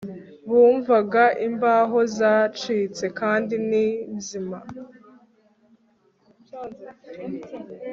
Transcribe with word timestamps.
Bumvaga 0.49 1.23
imbaho 1.47 1.99
zacitse 2.17 3.05
kandi 3.19 3.53
ni 3.69 3.87
nzima 4.15 4.57